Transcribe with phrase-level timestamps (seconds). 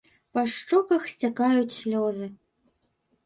[0.35, 2.31] Па шчоках сцякаюць слёзы.